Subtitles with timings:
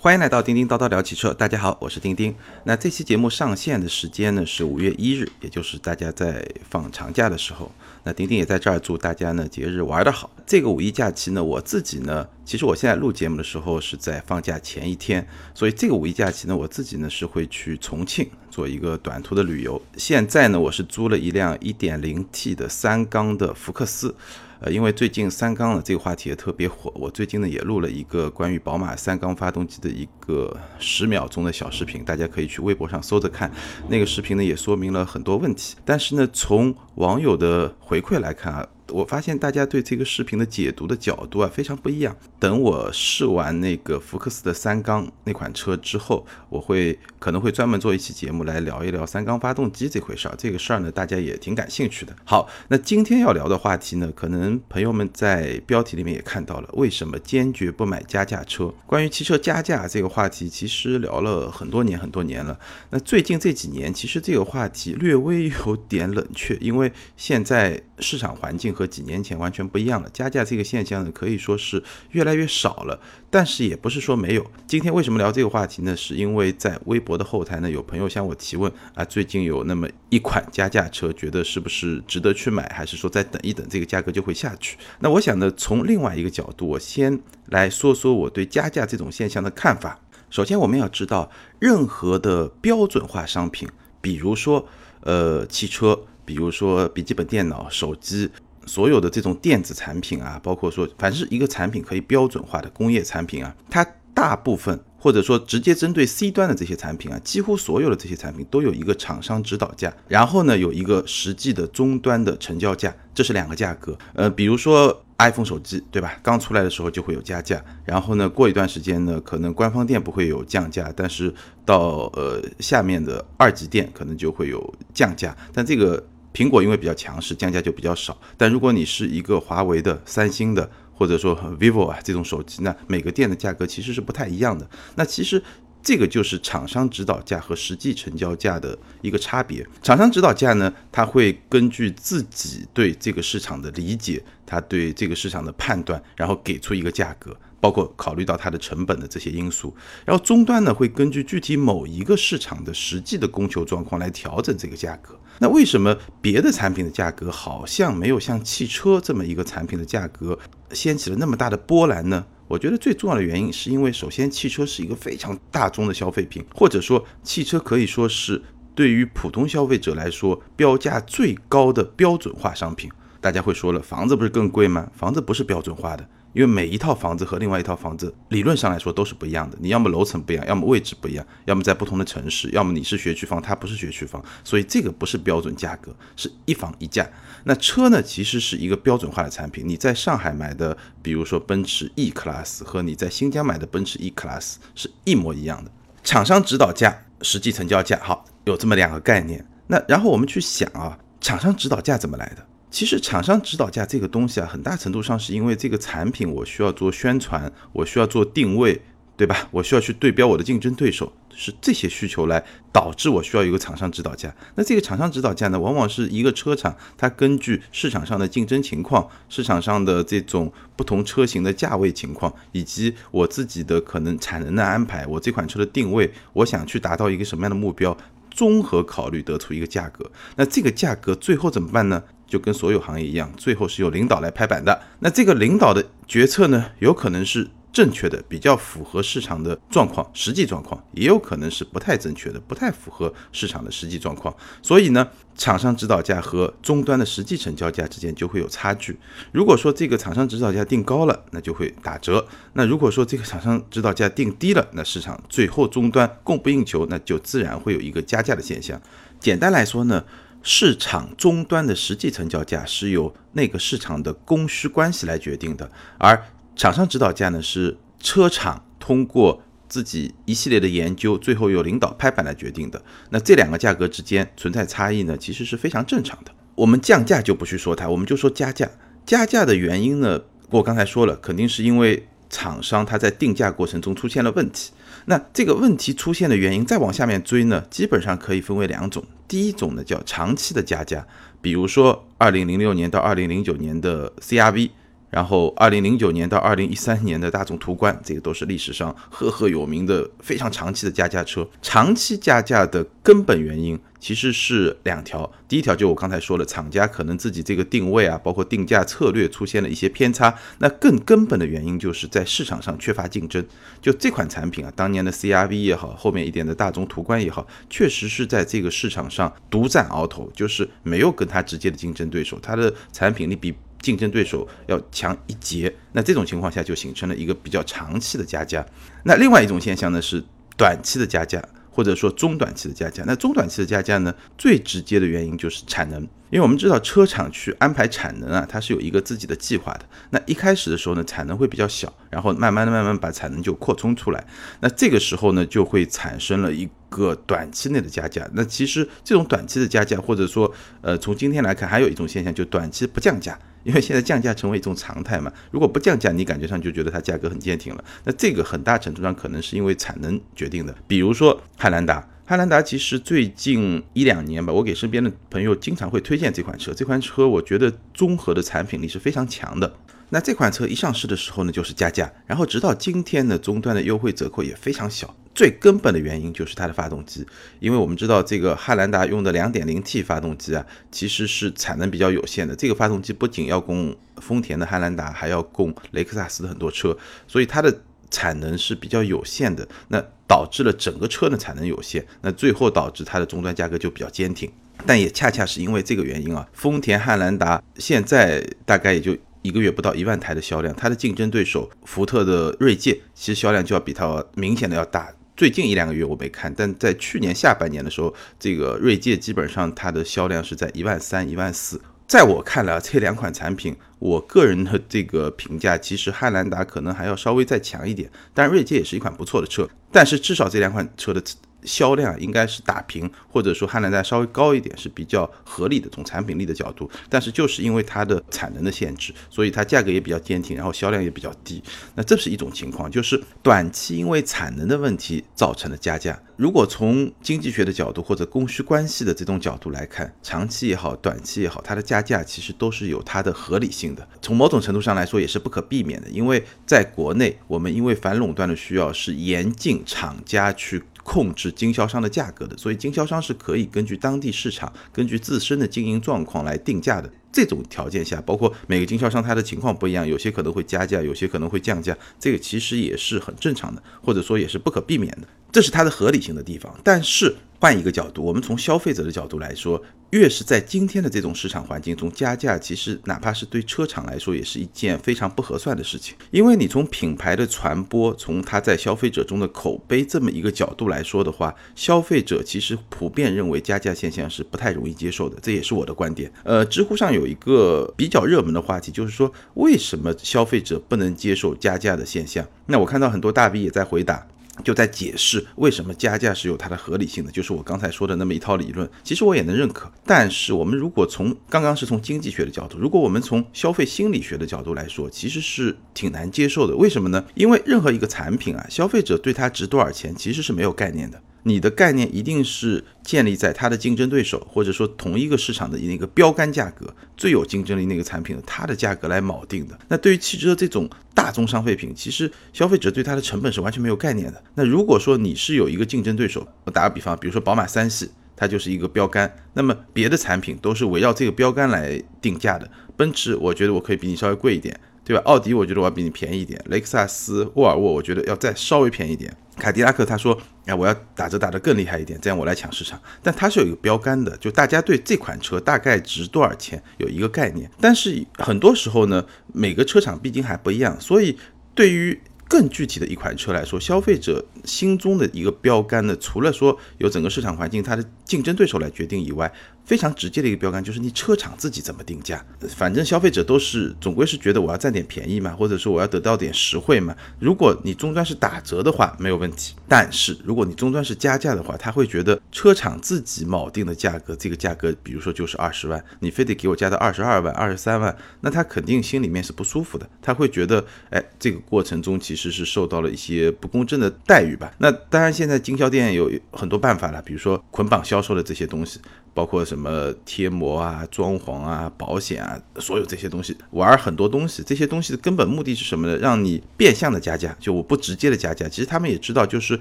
[0.00, 2.32] 欢迎来到叮叮叨叨聊汽车，大家好，我是叮叮。
[2.62, 7.68] 那这期节目上线的时间呢是五月一日，也就是大家在放长假的时候。
[8.04, 10.30] 那叮叮也在这儿祝大家呢节日玩得好。
[10.46, 19.82] 这个五一假期呢，我自己呢，其实我现在录节目的时候是在放假前一天，所以这个五一假期呢，我自己呢是会去重庆做一个短途的旅游。
[19.96, 24.14] 现在呢，我是租了一辆 1.0T 的三缸的福克斯。
[24.60, 33.50] 呃，因为最近三缸的这个话题也特别火，我最近呢也录了一个关于宝马三缸发动机的一个十秒钟的小视频，大家可以去微博上搜着看。
[33.88, 38.66] 那个视频呢也说明了很多问题，但是呢从网友的回馈来看啊。
[38.90, 42.16] 我发现大家对这个视频的解读的角度啊非常不一样。
[42.38, 50.34] 等我试完那个福克斯的三缸那款车之后，我会可能会专门做一期节目来聊一聊三缸发动机这回事儿。
[50.38, 52.14] 这个事儿呢，大家也挺感兴趣的。
[52.24, 58.72] 好，那今天要聊的话题呢，可能朋友们在标题里面也看到了，为什么坚决不买加价车？
[58.86, 62.58] 关于汽车加价这个话题，其实聊了很多年很多年了。
[62.90, 68.74] 那最近这几年，其实这个话题略微有点冷却，因为现在市场环境。
[68.78, 74.50] 和几年前完全不一样了，加价这个现象呢，可以说是越来越少了，但是也不是说没有。
[74.68, 75.96] 今天为什么聊这个话题呢？
[75.96, 84.78] 是因为在微博的后台呢，有朋友向我提问啊，最近有那么一款加价车，觉得是不是值得去买，还是说再等一等，这个价格就会下去？
[85.00, 89.98] 那我想呢，从另外一个角度，我先来说说我对加价这种现象的看法。
[90.30, 93.68] 首先，我们要知道，任何的标准化商品，
[94.00, 94.64] 比如说
[95.00, 98.30] 呃汽车，比如说笔记本电脑、手机。
[98.68, 113.96] 所有的这种电子产品啊，包括说，凡是一个产品可以标准化的工业产品啊，它大部分或者说直接针对 C 端的这些产品啊，几乎所有的这些产品都有一个厂商指导价，然后呢有一个实际的终端的成交价，这是两个价格。
[114.14, 116.18] 呃，比如说 iPhone 手机，对吧？
[116.22, 121.32] 刚出来的时候就会有加价，然后呢过一段时间呢，可能官方店不会有降价，但是
[121.64, 126.04] 到呃下面的二级店可能就会有降价，但这个。
[126.32, 128.16] 苹果因为比较强势，降价就比较少。
[128.36, 134.68] 但如果你是一个华为的、三星的，或者说 vivo 啊这种手机，那每个店的价格其实是不太一样的。
[134.96, 135.42] 那其实
[135.82, 139.66] 这个就是厂商指导价和实际成交价的一个差别。
[139.82, 147.36] 厂商指导价呢，它会根据自己对这个市场的理解，他对这个市场的判断，然后给出一个价格。
[147.60, 149.74] 包括考虑到它的成本的这些因素，
[150.04, 155.18] 然后终端呢会根据具体某一个市场的实际的供求状况来调整这个价格。
[155.40, 160.38] 那为什么别的产品的价格好像没有像汽车这么一个产品的价格
[160.70, 162.24] 掀起了那么大的波澜呢？
[162.48, 168.42] 我觉得最重要的原因是因为首先汽车是一个非常大众的消费品，或者说汽车可以说是
[168.74, 172.90] 对于普通消费者来说标价最高的标准化商品。
[173.20, 174.90] 大家会说了，房子不是更贵吗？
[174.94, 176.08] 房子不是标准化的。
[176.38, 187.04] 因为每一套房子和另外一套房子理论上来说都是不一样的，你要么楼层不一样，要么位置不一样，要么在不同的城市，要么你是学区房，它不是学区房，所以这个不是标准价格，是一房一价。
[187.42, 195.70] 那车呢，其实是一个标准化的产品，你在上海买的，比如说奔驰 E Class 和你在新疆买的奔驰 E Class 是一模一样的，
[196.04, 199.44] 厂商指导价、实际成交价，好，有这么两个概念。
[199.66, 202.46] 那然后我们去想啊，厂商指导价怎么来的？
[202.70, 208.80] 其实厂商指导价这个东西啊，很大程度上是因为这个产品我需要做宣传，我需要做定位，
[209.16, 209.48] 对吧？
[209.50, 214.32] 我需要去对标我的竞争对手，是这些需求来导致我需要一个厂商指导价。
[214.54, 227.96] 那这个厂商指导价呢，往往是一个车厂它根据市场上的竞争情况、市场上的这种不同车型的价位情况，以及我自己的可能产能的安排，我这款车的定位，我想去达到一个什么样的目标，
[228.38, 230.08] 综合考虑得出一个价格。
[230.36, 232.00] 那这个价格最后怎么办呢？
[232.24, 234.80] 就跟所有行业一样，最后是由领导来拍板的。
[235.00, 237.48] 那这个领导的决策呢，有可能是
[237.78, 244.34] 正确的，比较符合市场的状况、实际状况，也有可能是不太正确的，不太符合市场的实际状况。
[244.60, 248.98] 所以呢，厂商指导价和终端的实际成交价之间就会有差距。
[249.30, 252.18] 如果说这个厂商指导价定高了，那就会打折；
[252.54, 258.82] 那如果说这个厂商指导价定低了，那市场最后终端供不应求，那就自然会有一个加价的现象。
[259.20, 260.04] 简单来说呢。
[260.40, 266.16] 市场终端的实际成交价是由那个市场的供需关系来决定的，而
[266.58, 272.82] 厂商指导价呢是车厂通过自己一系列的研究，最后由领导拍板来决定的。
[273.10, 276.32] 那这两个价格之间存在差异呢，其实是非常正常的。
[276.56, 278.68] 我们降价就不去说它，我们就说加价。
[279.06, 280.20] 加价的原因呢，
[280.50, 284.72] 我刚才说了，肯定是因为厂商他在定价过程中出现了问题。
[285.04, 289.04] 那这个问题出现的原因，再往下面追呢，基本上可以分为两种。
[289.28, 291.06] 第一种呢叫长期的加价，
[291.40, 294.70] 比如说二零零六年到二零零九年的 CRV，
[295.10, 301.48] 然后二零零九年到二零一三年的大众途观，这个都是历史上赫赫有名的非常长期的加价车。
[301.62, 310.34] 长期加价的根本原因其实是两条，第一条就我刚才说了，厂家可能自己这个定位啊，包括定价策略出现了一些偏差。
[310.58, 313.44] 那更根本的原因就是在市场上缺乏竞争。
[313.80, 323.54] 就这款产品啊，当年的 CRV 也好，后面一点的大众途观也好，确实是在这个市场上独占鳌头，就是没有跟它直接的竞争对手，它的产品力比。
[323.80, 328.64] 竞争对手要强一截，那这种情况下就形成了一个比较长期的加价。
[329.04, 330.22] 那另外一种现象呢是
[330.56, 333.04] 短期的加价，或者说中短期的加价。
[333.06, 339.80] 那中短期的加价呢，最直接的原因就是产能，因为我们知道车厂去安排产能啊，它是有一个自己的计划的。
[340.10, 344.24] 那一开始的时候呢，产能会比较小，然后慢慢的、慢慢把产能就扩充出来。
[344.60, 348.28] 那这个时候呢，就会产生了一个短期内的加价。
[348.34, 353.38] 那其实这种短期的加价，或者说，呃，从今天来看，还有一种现象，就短期不降价。
[353.64, 357.84] 因为现在降价成为一种常态嘛，如果不降价，你感觉上就觉得它价格很坚挺了。
[358.04, 360.74] 那这个很大程度上可能是因为产能决定的。
[360.86, 366.74] 比如说汉兰达，汉兰达其实最近一两年吧，我给身边的朋友经常会推荐这款车。
[366.74, 369.74] 这款车我觉得综合的产品力是非常强的。
[370.10, 375.16] 那这款车一上市的时候呢，就是加价，然后直到今天呢，终端的优惠折扣也非常小。
[375.34, 377.26] 最根本的原因就是它的发动机，
[377.60, 382.54] 因为我们知道这个汉兰达用的 2.0T 发动机啊，其实是产能比较有限的。
[382.54, 386.94] 这个发动机不仅要供丰田的汉兰达，还要供雷克萨斯的很多车，
[387.26, 387.74] 所以它的
[388.10, 389.66] 产能是比较有限的。
[389.88, 394.48] 那导致了整个车的产能有限，那最后导致它的终端价格就比较坚挺。
[394.86, 399.16] 但也恰恰是因为这个原因啊，丰田汉兰达现在大概也就。
[399.42, 405.10] 一个月不到一万台的销量，它的竞争对手福特的锐界其实销量就要比它明显的要大。
[405.36, 411.80] 最近一两个月我没看，但在去年下半年的时候，这个锐界基本上它的销量是在一万三、一万四。
[412.08, 418.10] 在我看来，这两款产品，我个人的这个评价，其实汉兰达可能还要稍微再强一点。
[418.32, 421.22] 当然，锐界也是一款不错的车，但是至少这两款车的。
[421.64, 426.90] 销量应该是打平，或者说汉兰达稍微高一点是比较合理的，从产品力的角度。
[427.08, 431.62] 但是就是因为它的产能的限制，所以它价格也比较坚挺，然后销量也比较低。
[431.94, 436.18] 那这是一种情况，就是短期因为产能的问题造成的加价。
[436.36, 444.08] 如果从经济学的角度或者供需关系的这种角度来看，长期也好，短期也好，它的加价其实都是有它的合理性的。
[444.22, 450.82] 从某种程度上来说，也是不可避免的，因为在国内，我们因为反垄断的需要，是严禁厂家去。
[451.08, 457.10] 控制经销商的价格的，所以经销商是可以根据当地市场、根据自身的经营状况来定价的。
[457.30, 466.74] 这种条件下，包括每个经销商他的情况不一样，有些可能会加价，有些可能会降价，这个其实也是很正常的，或者说也是不可避免的，这是它的合理性的地方。
[466.82, 469.82] 但是换一个角度，我们从消费者的角度来说。
[470.10, 476.16] 越是在今天的这种市场环境中加价，其实哪怕是对车厂来说，也是一件非常不合算的事情。
[476.30, 486.32] 因为你从品牌的传播，从它在消费者中的口碑这么一个角度来说的话，消费者其实普遍认为加价现象是不太容易接受的，这也是我的观点。
[486.42, 492.42] 呃，知乎上有一个比较热门的话题，就是说为什么消费者不能接受加价的现象？
[492.64, 494.26] 那我看到很多大 V 也在回答。
[494.64, 499.90] 就在解释为什么加价是有它的合理性的，就是我刚才说的那么一套理论，其实我也能认可。
[500.04, 506.76] 但是我们如果从刚刚是从经济学的角度，如果我们从消费心理学的角度来说，其实是挺难接受的。
[506.76, 507.24] 为什么呢？
[507.34, 511.20] 因为任何一个产品啊，消费者对它值多少钱其实是没有概念的。
[511.48, 519.78] 你的概念一定是建立在它的竞争对手，或者说同一个市场的那个标杆价格最有竞争力那个产品的它的价格来锚定的。
[519.88, 524.42] 那对于汽车这种大宗商品，其实消费者对它的成本是完全没有概念的。
[524.54, 532.70] 那如果说你是有一个竞争对手，我打个比方，比如说宝马三系，它就是一个标杆，那么别的产品都是围绕这个标杆来定价的。
[532.96, 534.78] 奔驰，我觉得我可以比你稍微贵一点。
[535.08, 535.22] 对吧？
[535.24, 543.00] 奥迪我觉得我要比你便宜一点，雷克萨斯、沃尔沃我觉得要再稍微便宜一点，凯迪拉克他说，哎，我要打折打得更厉害一点，这样我来抢市场。
[543.22, 547.70] 但它是有一个标杆的，就大家对这款车大概值多少钱有一个概念。
[547.80, 549.24] 但是很多时候呢，
[549.54, 551.38] 每个车厂毕竟还不一样，所以
[551.74, 559.50] 对于更具体的一款车来说，消费者心中的一个标杆呢，除了说由整个市场环境它的竞争对手来决定以外。
[559.88, 562.44] 非常直接的一个标杆就是你车厂自己怎么定价，
[562.76, 567.16] 反正消费者都是总归是觉得我要占点便宜嘛，或者说我要得到点实惠嘛。
[567.38, 584.70] 如果你终端是打折的话没有问题，但是如果你终端是加价的话，他会觉得车厂自己锚定的价格，这个价格比如说就是二十万，你非得给我加到二十二万、二十三万，那他肯定心里面是不舒服的，他会觉得，哎，这个过程中其实是受到了一些不公正的待遇吧。
[584.76, 589.00] 那当然现在经销店有很多办法了，比如说捆绑销售的这些东西，
[589.32, 589.77] 包括什么。
[589.78, 594.60] 什么贴膜啊、装潢啊、保险啊，所有这些东西玩很多东西。
[594.66, 596.16] 这些东西的根本目的是什么呢？
[596.16, 598.68] 让你变相的加价，就我不直接的加价。
[598.68, 599.78] 其实他们也知道，就是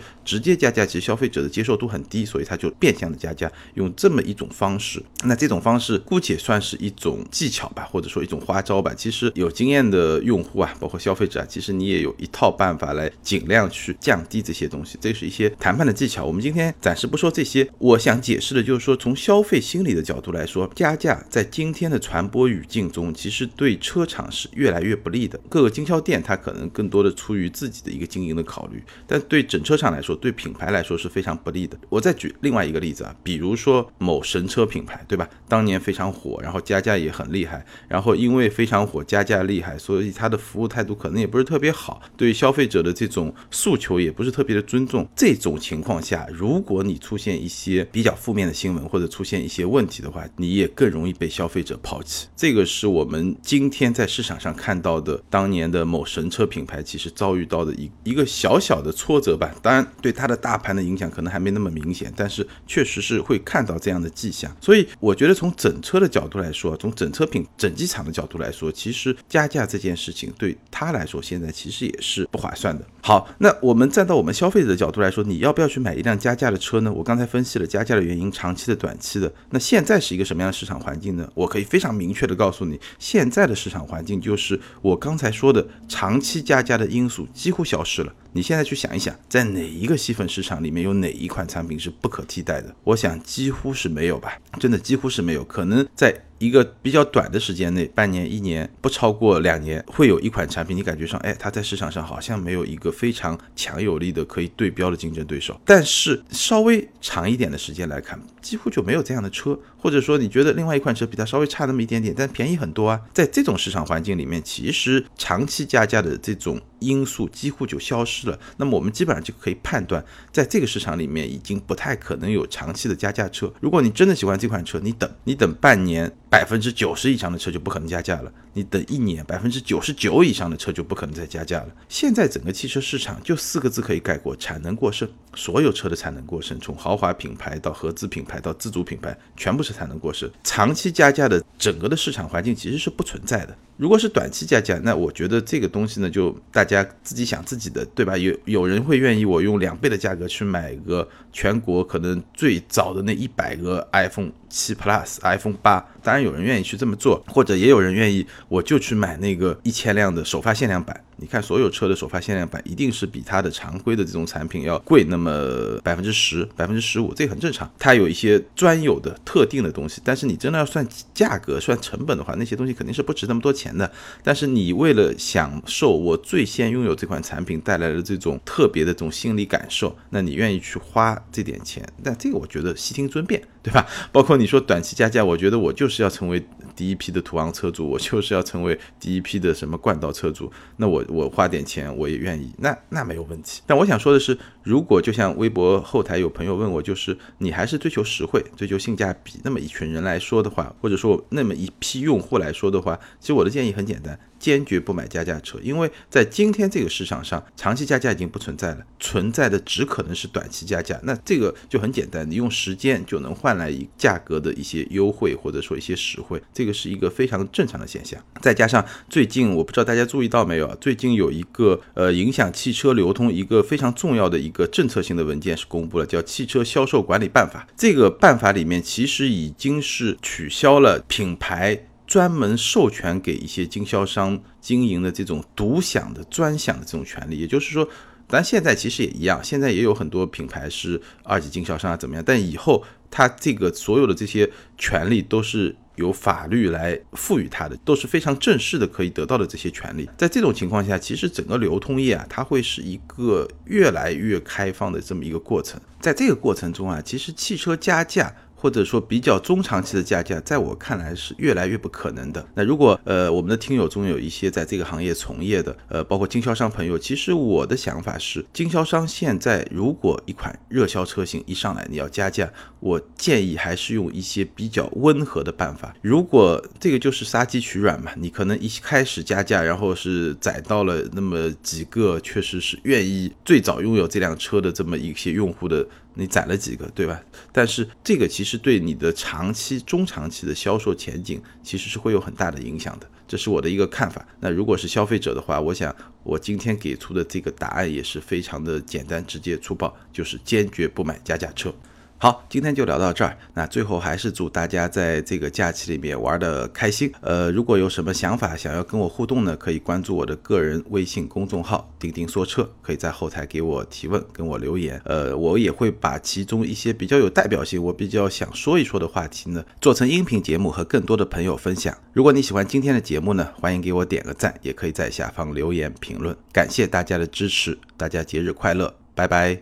[0.23, 5.01] 直接加价，其实消费者的接受度很低，所以他就变相的加价，用这么一种方式。
[5.23, 8.93] 那这种方式姑且算是一种技巧吧，或者说一种花招吧。
[8.95, 14.99] 其实有经验的用户啊，包括消费者啊，其实你也有一套办法来尽量去降低这些东西。
[15.01, 16.23] 这是一些谈判的技巧。
[16.23, 25.39] 我们今天暂时不说这些，我想解释的就是说，从消费心理的角度来说，加价在今天的传播语境中，其实对车厂是越来越不利的。
[25.49, 31.77] 各个经销店它可能更多的出于自己的一个经营的考虑，但对整车厂来说，对品牌来说是非常不利的。
[31.89, 35.29] 我再举另外一个例子啊，比如说某神车品牌，对吧？
[35.47, 45.07] 当年非常火，然后加价也很厉害，然后因为非常火，加价厉害，所以它的服务态度可能也不是特别好，对消费者的这种诉求也不是特别的尊重。
[45.15, 52.27] 这种情况下，如果你出现一些比较负面的新闻，或者出现一些问问题的话，你也更容易被消费者抛弃。
[52.35, 59.53] 这个是我们今天在市场上看到的当年的某神车品牌其实遭遇到的一一个小小的挫折吧。
[59.61, 64.51] 当然，对它的大盘的影响可能还没那么明显，但是确实是会看到这样的迹象。
[64.59, 72.83] 所以，我觉得从整车的角度来说，从整车品整机厂的角度来说，其实加价这件事情对他来说现在其实也是不划算的。
[73.07, 76.91] 好，那我们站到我们消费者的角度来说，你要不要去买一辆加价的车呢？
[76.91, 79.31] 我刚才分析了加价的原因，长期的、短期的。
[79.51, 81.25] 那现在是一个什么样的市场环境呢？
[81.33, 88.13] 我可以非常明确的告诉你，现在的市场环境就是我刚才说的长期加价的因素几乎消失了。
[88.33, 92.75] 你现在去想一想，在哪一个细分市场里面有哪一款产品是不可替代的？
[92.83, 95.45] 我想几乎是没有吧，真的几乎是没有。
[95.45, 105.59] 可能在一个比较短的时间内，半年、一年，不超过两年，会有一款产品，你感觉上，哎，它在市场上好像没有一个非常强有力的可以对标的竞争对手。
[105.65, 112.99] 但是稍微长一点的时间来看，几乎就没有这样的车，或者说你觉得另外一款车比它稍微差那么一点点，但便宜很多啊。
[113.13, 118.39] 在这种市场环境里面，其实长期加价的这种因素几乎就消失了。
[118.57, 123.51] 那么我们基本上就可以判断，在这个市场里面已经不太可能有长期的加价车。
[123.59, 126.11] 如果你真的喜欢这款车，你等，你等半年。
[126.29, 131.69] 百分之九十以上的车就不可能加价了，你等一年，百分之九十九以上的车就不可能再加价了。
[131.87, 135.07] 现在整个汽车市场就四个字可以概括：产能过剩。
[135.33, 140.29] 所有车的产能过剩，从豪华品牌到合资品牌到自主品牌，全部是产能过剩。
[140.43, 143.55] 长期加价的整个的市场环境其实是不存在的。
[143.75, 148.17] 如果是短期加价，那我觉得这个东西呢，就大家自己想自己的，对吧？
[148.17, 160.99] 有有人会愿意我用两倍的价格去买个全国可能最早的那一百个 iPhone 七 Plus、iPhone 八，当然有人愿意去这么做，或者也有人愿意我就去买那个一千辆的首发限量版。
[161.19, 167.67] 你看，所有车的首发限量版一定是比它的常规的这种产品要贵那么百分之十、百分之十五，这很正常。
[167.79, 173.91] 它有一些专有的、特定的东西，但是你真的要算价格、算成本的话，那些东西肯定是不值那么多钱的。
[174.23, 181.83] 但是你为了享受我最先拥有这款产品带来的这种特别的这种心理感受，那你愿意去花这点钱？
[182.03, 183.87] 但这个我觉得悉听尊便，对吧？
[184.11, 186.45] 包括你说短期加价，我觉得我就是要成为
[186.77, 191.03] 第一批的途昂车主， 我就是要成为第一批的什么冠道车主，那我。
[191.09, 193.61] 我花点钱我也愿意，那那没有问题。
[193.65, 204.19] 但我想说的是，如果就像微博后台有朋友问我，就是你还是追求实惠、追求性价比那么一群人来说的话，或者说那么一批用户来说的话，其实我的建议很简单。
[204.39, 210.99] 坚决不买加价车，因为在今天这个市场上，长期加价已经不存在了，存在的只可能是短期加价。
[211.03, 218.19] 那这个就很简单，你用时间就能换来一价格的一些优惠，或者说一些实惠，这个是一个非常正常的现象。
[218.41, 220.77] 再加上最近，我不知道大家注意到没有啊？
[220.79, 227.67] 最近有一个呃影响汽车流通一个非常重要的一个政策性的文件是公布了，叫《汽车销售管理办法》。
[227.75, 231.86] 这个办法里面其实已经是取消了品牌。
[232.07, 237.87] 专门授权给一些经销商经营的这种独享的专享的这种权利，也就是说，
[238.29, 242.23] 咱现在其实也一样，现在也有很多品牌是二级经销商啊，怎么样？
[242.25, 250.09] 但以后它这个所有的这些权利都是由法律来赋予它的，都是非常正式的可以得到的这些权利。
[250.17, 255.77] 在这种情况下，其实整个流通业啊，它会是一个越来越开放的这么一个过程。
[255.99, 258.33] 在这个过程中啊，其实汽车加价。
[258.59, 262.43] 或者说比较中长期的加价，在我看来是越来越不可能的。
[262.55, 275.95] 那如果呃我们的听友中有一些在这个行业从业的，呃包括经销商朋友，其实我的想法是，经销商现在如果一款热销车型一上来你要加价，我建议还是用一些比较温和的办法。
[276.01, 285.85] 如果这个就是杀鸡取卵嘛，你可能一开始加价，然后是宰到了那么几个确实是愿意最早拥有这辆车的这么一些用户的，
[286.17, 287.21] 你攒了几个，对吧？
[287.51, 288.47] 但是这个其。
[288.47, 293.05] 实对你的长期、中长期的销售前景其实是会有很大的影响的。
[293.27, 294.25] 这是我的一个看法。
[294.39, 295.93] 那如果是消费者的话，我想
[296.23, 301.75] 我今天给出的这个答案也是非常的简单、直接、粗暴，就是坚决不买加价车。
[302.19, 303.37] 好，今天就聊到这儿。
[303.53, 307.11] 那最后还是祝大家在这个假期里面玩的开心。
[307.21, 314.99] 呃，如果有什么想法想要跟我互动呢，可以关注我的个人微信公众号“钉钉说车”，可以在后台给我提问，跟我留言。
[315.05, 321.95] 呃，我也会把其中一些比较有代表性、我比较想说一说的话题呢，做成音频节目和更多的朋友分享。
[322.13, 326.35] 如果你喜欢今天的节目呢，欢迎给我点个赞，也可以在下方留言评论。
[326.51, 329.61] 感谢大家的支持，大家节日快乐，拜拜。